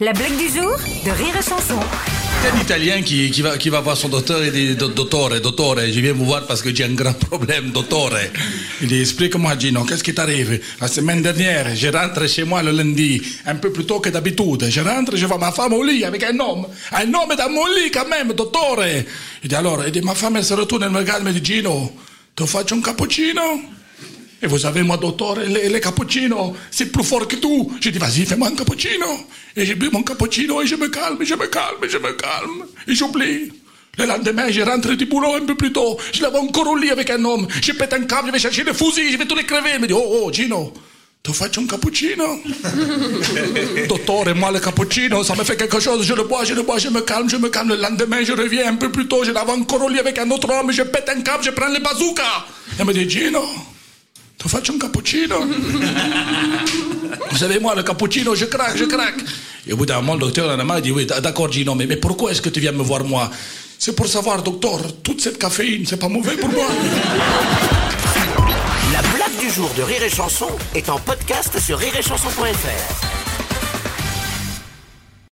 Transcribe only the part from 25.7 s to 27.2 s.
cappuccinos, c'est plus